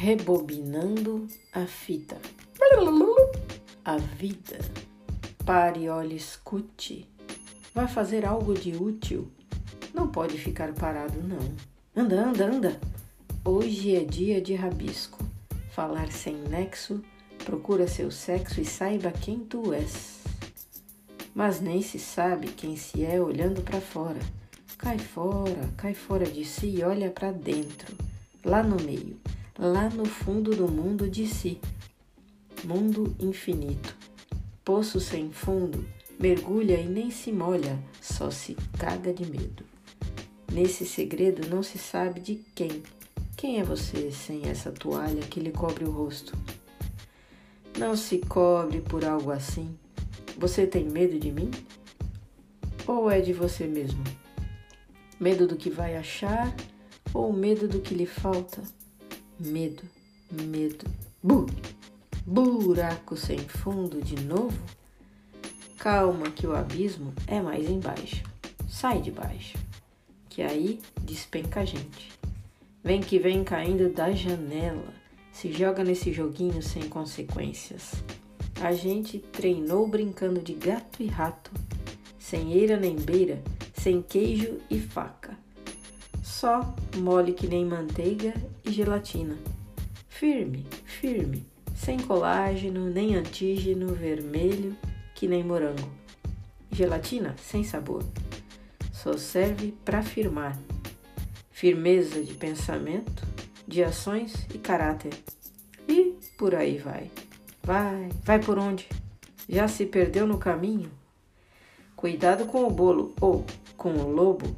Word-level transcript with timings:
Rebobinando 0.00 1.26
a 1.52 1.66
fita. 1.66 2.18
A 3.84 3.96
vida. 3.96 4.60
Pare, 5.44 5.88
olhe, 5.88 6.14
escute. 6.14 7.04
Vai 7.74 7.88
fazer 7.88 8.24
algo 8.24 8.54
de 8.54 8.76
útil. 8.76 9.28
Não 9.92 10.06
pode 10.06 10.38
ficar 10.38 10.72
parado, 10.72 11.20
não. 11.20 11.40
Anda, 11.96 12.28
anda, 12.28 12.46
anda. 12.46 12.80
Hoje 13.44 13.96
é 13.96 14.04
dia 14.04 14.40
de 14.40 14.54
rabisco. 14.54 15.18
Falar 15.72 16.12
sem 16.12 16.36
nexo, 16.36 17.02
procura 17.44 17.88
seu 17.88 18.12
sexo 18.12 18.60
e 18.60 18.64
saiba 18.64 19.10
quem 19.10 19.40
tu 19.40 19.74
és. 19.74 20.20
Mas 21.34 21.60
nem 21.60 21.82
se 21.82 21.98
sabe 21.98 22.52
quem 22.52 22.76
se 22.76 23.04
é 23.04 23.20
olhando 23.20 23.62
para 23.62 23.80
fora. 23.80 24.20
Cai 24.78 24.96
fora, 24.96 25.68
cai 25.76 25.92
fora 25.92 26.24
de 26.24 26.44
si 26.44 26.68
e 26.68 26.84
olha 26.84 27.10
para 27.10 27.32
dentro, 27.32 27.96
lá 28.44 28.62
no 28.62 28.76
meio 28.80 29.18
lá 29.58 29.90
no 29.90 30.04
fundo 30.04 30.54
do 30.54 30.68
mundo 30.68 31.10
de 31.10 31.26
si. 31.26 31.60
Mundo 32.64 33.16
infinito. 33.18 33.96
Poço 34.64 35.00
sem 35.00 35.32
fundo, 35.32 35.84
mergulha 36.20 36.78
e 36.80 36.86
nem 36.86 37.10
se 37.10 37.32
molha, 37.32 37.76
só 38.00 38.30
se 38.30 38.54
caga 38.78 39.12
de 39.12 39.26
medo. 39.28 39.64
Nesse 40.52 40.86
segredo 40.86 41.48
não 41.48 41.62
se 41.62 41.76
sabe 41.76 42.20
de 42.20 42.36
quem. 42.54 42.82
Quem 43.36 43.58
é 43.58 43.64
você 43.64 44.12
sem 44.12 44.48
essa 44.48 44.70
toalha 44.70 45.22
que 45.22 45.40
lhe 45.40 45.50
cobre 45.50 45.84
o 45.84 45.90
rosto? 45.90 46.36
Não 47.76 47.96
se 47.96 48.18
cobre 48.18 48.80
por 48.80 49.04
algo 49.04 49.30
assim. 49.30 49.76
Você 50.36 50.66
tem 50.66 50.84
medo 50.84 51.18
de 51.18 51.32
mim? 51.32 51.50
Ou 52.86 53.10
é 53.10 53.20
de 53.20 53.32
você 53.32 53.66
mesmo? 53.66 54.02
Medo 55.18 55.46
do 55.46 55.56
que 55.56 55.68
vai 55.68 55.96
achar 55.96 56.54
ou 57.12 57.32
medo 57.32 57.66
do 57.66 57.80
que 57.80 57.94
lhe 57.94 58.06
falta? 58.06 58.62
Medo, 59.38 59.82
medo. 60.30 60.84
Bu! 61.22 61.46
Buraco 62.26 63.16
sem 63.16 63.38
fundo 63.38 64.02
de 64.02 64.20
novo? 64.22 64.58
Calma 65.78 66.30
que 66.30 66.46
o 66.46 66.54
abismo 66.54 67.14
é 67.26 67.40
mais 67.40 67.70
embaixo. 67.70 68.22
Sai 68.68 69.00
de 69.00 69.10
baixo, 69.10 69.56
que 70.28 70.42
aí 70.42 70.80
despenca 71.02 71.60
a 71.60 71.64
gente. 71.64 72.12
Vem 72.84 73.00
que 73.00 73.18
vem 73.18 73.42
caindo 73.44 73.88
da 73.90 74.12
janela, 74.12 74.92
se 75.32 75.52
joga 75.52 75.82
nesse 75.82 76.12
joguinho 76.12 76.62
sem 76.62 76.88
consequências. 76.88 77.92
A 78.60 78.72
gente 78.72 79.18
treinou 79.18 79.86
brincando 79.86 80.42
de 80.42 80.52
gato 80.52 81.02
e 81.02 81.06
rato, 81.06 81.50
sem 82.18 82.52
eira 82.52 82.76
nem 82.76 82.96
beira, 82.96 83.42
sem 83.72 84.02
queijo 84.02 84.58
e 84.68 84.78
faca 84.78 85.47
só, 86.38 86.72
mole 86.98 87.32
que 87.32 87.48
nem 87.48 87.64
manteiga 87.64 88.32
e 88.64 88.70
gelatina. 88.70 89.36
Firme, 90.08 90.64
firme, 90.84 91.44
sem 91.74 91.98
colágeno, 91.98 92.88
nem 92.88 93.16
antígeno 93.16 93.92
vermelho 93.92 94.76
que 95.16 95.26
nem 95.26 95.42
morango. 95.42 95.90
Gelatina 96.70 97.34
sem 97.38 97.64
sabor. 97.64 98.04
Só 98.92 99.16
serve 99.16 99.74
para 99.84 100.00
firmar. 100.00 100.56
Firmeza 101.50 102.22
de 102.22 102.34
pensamento, 102.34 103.26
de 103.66 103.82
ações 103.82 104.46
e 104.54 104.58
caráter. 104.58 105.14
E 105.88 106.14
por 106.38 106.54
aí 106.54 106.78
vai. 106.78 107.10
Vai, 107.64 108.10
vai 108.22 108.38
por 108.38 108.60
onde? 108.60 108.88
Já 109.48 109.66
se 109.66 109.84
perdeu 109.84 110.24
no 110.24 110.38
caminho? 110.38 110.88
Cuidado 111.96 112.46
com 112.46 112.64
o 112.64 112.70
bolo 112.70 113.12
ou 113.20 113.44
com 113.76 113.90
o 113.94 114.08
lobo 114.08 114.54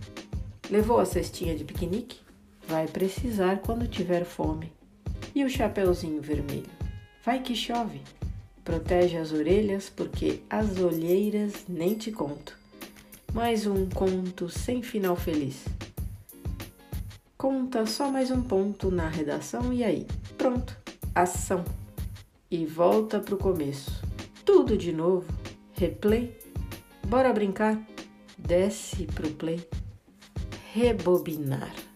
Levou 0.71 1.01
a 1.01 1.05
cestinha 1.05 1.57
de 1.57 1.65
piquenique? 1.65 2.21
Vai 2.69 2.87
precisar 2.87 3.59
quando 3.59 3.89
tiver 3.89 4.25
fome. 4.25 4.73
E 5.35 5.45
o 5.45 5.51
chapeuzinho 5.51 6.23
vermelho? 6.23 6.71
Vai 7.25 7.41
que 7.41 7.57
chove. 7.57 8.01
Protege 8.63 9.17
as 9.17 9.33
orelhas 9.33 9.91
porque 9.91 10.43
as 10.49 10.79
olheiras 10.79 11.65
nem 11.69 11.97
te 11.97 12.13
conto. 12.13 12.57
Mais 13.35 13.67
um 13.67 13.89
conto 13.89 14.49
sem 14.49 14.81
final 14.81 15.17
feliz. 15.17 15.65
Conta 17.37 17.85
só 17.85 18.09
mais 18.09 18.31
um 18.31 18.41
ponto 18.41 18.93
na 18.93 19.09
redação 19.09 19.73
e 19.73 19.83
aí, 19.83 20.07
pronto, 20.39 20.77
ação. 21.13 21.65
E 22.49 22.65
volta 22.65 23.19
pro 23.19 23.37
começo. 23.37 24.05
Tudo 24.45 24.77
de 24.77 24.93
novo. 24.93 25.27
Replay. 25.73 26.33
Bora 27.09 27.33
brincar? 27.33 27.77
Desce 28.39 29.07
pro 29.07 29.31
play 29.33 29.61
rebobinar. 30.75 31.90